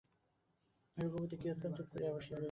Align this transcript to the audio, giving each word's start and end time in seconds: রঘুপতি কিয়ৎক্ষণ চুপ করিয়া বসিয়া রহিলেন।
রঘুপতি 0.97 1.35
কিয়ৎক্ষণ 1.41 1.71
চুপ 1.77 1.87
করিয়া 1.93 2.11
বসিয়া 2.11 2.27
রহিলেন। 2.27 2.39